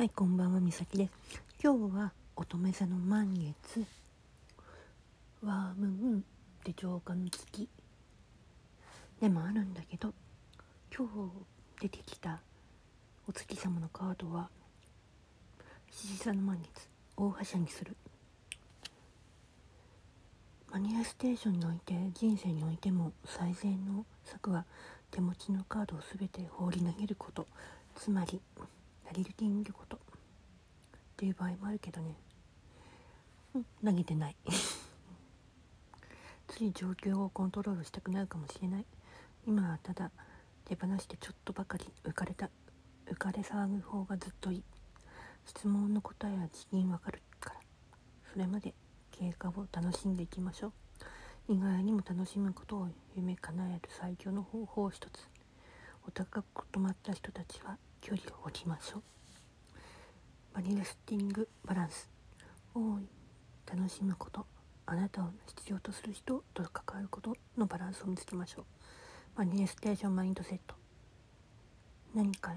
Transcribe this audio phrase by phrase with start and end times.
[0.00, 1.42] はい、こんばんは、みさきです。
[1.62, 3.84] 今日は乙女座の満月、
[5.44, 6.24] ワームーン
[6.64, 7.68] で浄化の月
[9.20, 10.14] でもあるんだけど、
[10.90, 11.12] 今日
[11.82, 12.40] 出てきた
[13.28, 14.48] お月様のカードは、
[15.90, 17.94] 獅子座の満月、大はしゃぎする。
[20.72, 24.64] マニフェステーションにおいて、人生においても最善の策は、
[25.10, 27.46] 手持ちのカードを全て放り投げること。
[27.96, 28.40] つまり、
[29.10, 29.96] やりる気にいること。
[29.96, 30.00] っ
[31.16, 32.14] ていう場合もあるけどね、
[33.56, 34.36] うん、投げてない。
[36.46, 38.86] つい状況をコントロールしたくなるかもしれない。
[39.44, 40.12] 今はただ
[40.64, 42.50] 手放してちょっとばかり浮かれた。
[43.06, 44.64] 浮かれ騒ぐ方がずっといい。
[45.44, 47.60] 質問の答えは次元わかるから。
[48.32, 48.74] それまで
[49.10, 50.72] 経過を楽しんでいきましょ
[51.48, 51.52] う。
[51.52, 55.26] 意外にも楽しむことを夢叶える最強の方法を一つ。
[56.06, 59.02] お高く止まった人たちは距離を置きましょう。
[60.54, 62.08] マニフェスティングバランス。
[62.74, 63.08] 多い
[63.66, 64.46] 楽しむこと
[64.86, 68.64] あなたを必要とする人と関わることのバランスを見つけましょう。
[69.36, 70.74] マニフェステーションマインドセット。
[72.14, 72.52] 何か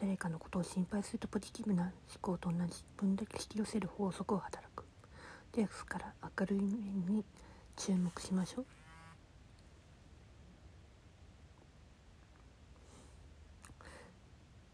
[0.00, 4.84] 誰かのことを心配するとポジティブな思考と同じ分だけ引き寄せる法則を働く。
[5.52, 7.24] ですから明るい面に
[7.76, 8.66] 注目しましょう。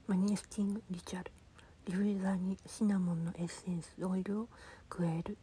[0.08, 4.48] manifesting ritual ディフューザーにシナモンのエッセンスオイルを
[4.88, 5.36] 加える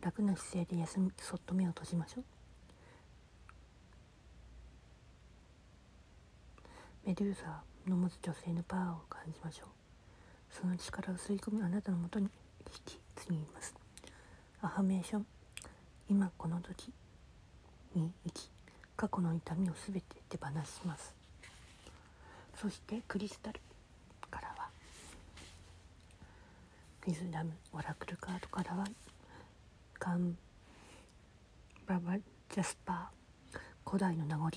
[0.00, 2.24] 楽な姿勢で休みそっと目を閉じましょう。
[7.06, 9.68] メデューサの持つ女性のパワーを感じましょう。
[10.50, 12.30] その力を吸い込みあなたのもとに
[12.68, 13.74] 引き継ぎます。
[14.62, 15.26] アファメーション。
[16.08, 16.90] 今この時
[17.94, 18.48] に生き
[18.96, 21.17] 過去の痛みを全て手放します。
[22.60, 23.60] そしてクリスタル
[24.30, 24.68] からは
[27.06, 28.84] ウィズダムオラクルカードからは
[30.00, 30.36] ガン
[31.86, 34.50] ババジャスパー古代の名残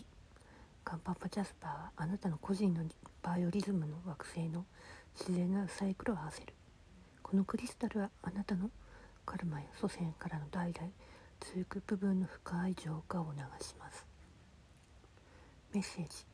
[0.83, 2.83] ガンパパジャスパーはあなたの個人の
[3.21, 4.65] バイオリズムの惑星の
[5.19, 6.53] 自然なサイクルを合わせる。
[7.21, 8.71] このクリスタルはあなたの
[9.25, 10.91] カルマや祖先からの代々
[11.39, 14.05] 続く部分の深い浄化を流します。
[15.73, 16.30] メッセージ。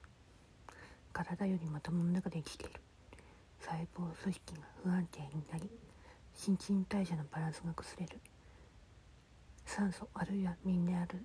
[1.24, 2.80] 体よりまともの中で生きている。
[3.60, 5.68] 細胞組織が不安定になり
[6.36, 8.20] 新陳代謝のバランスが崩れる。
[9.66, 11.18] 酸素あるいはミネラル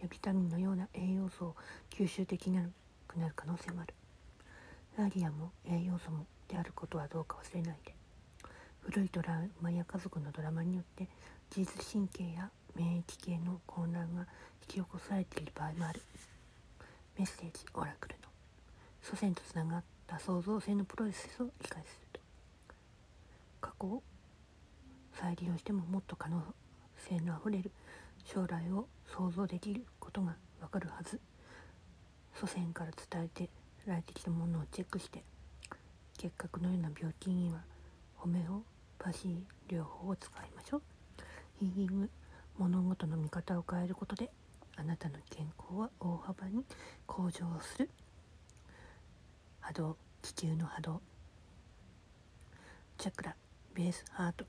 [0.00, 1.56] やビタミンのような栄養素を
[1.90, 2.62] 吸収できな
[3.08, 3.94] くなる可能性もある。
[4.96, 7.94] ラリアも栄養素もであることはどうか忘れないで。
[8.82, 11.08] 古いドラマや家族のドラマによって
[11.54, 14.26] 自律神経や免疫系の混乱が引
[14.68, 16.00] き起こされている場合もある。
[17.18, 18.31] メッセージオラクルの。
[19.02, 22.20] 祖先とつながった創造性のプロセスを理解すると
[23.60, 24.02] 過去を
[25.12, 26.42] 再利用してももっと可能
[26.96, 27.70] 性のあふれる
[28.24, 31.20] 将来を想像できることがわかるはず。
[32.34, 33.50] 祖先から伝えて
[33.86, 35.22] られてきたものをチェックして
[36.16, 37.60] 結核のような病気には
[38.16, 38.62] ホメオ
[38.98, 40.82] パシー療法を使いましょう。
[41.58, 42.10] ヒーリング
[42.58, 44.30] 物事の見方を変えることで
[44.76, 46.64] あなたの健康は大幅に
[47.06, 47.90] 向上する。
[49.72, 51.00] 波動地球の波動。
[52.98, 53.34] チャクラ
[53.72, 54.44] ベースハート。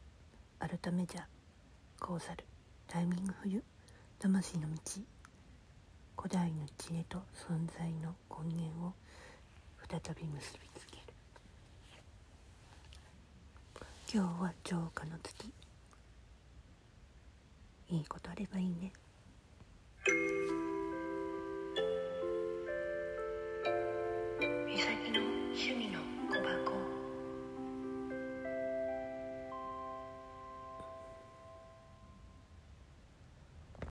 [0.60, 1.24] アルタメジャー
[2.02, 2.44] コーサル。
[2.90, 3.64] タイミング冬
[4.20, 4.78] 魂の道。
[6.18, 8.94] 古代の知恵と存在の根源を
[9.90, 11.04] 再び結びつける。
[14.14, 15.54] 今日は浄化の月。
[17.88, 18.92] いいことあればいいね。